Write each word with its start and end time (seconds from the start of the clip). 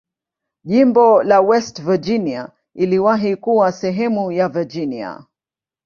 Jimbo 0.63 1.21
la 1.23 1.41
West 1.41 1.77
Virginia 1.83 2.49
iliwahi 2.75 3.35
kuwa 3.35 3.71
sehemu 3.71 4.31
ya 4.31 4.49
Virginia. 4.49 5.25